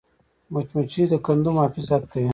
مچمچۍ 0.51 1.03
د 1.11 1.13
کندو 1.25 1.49
محافظت 1.57 2.01
کوي 2.11 2.29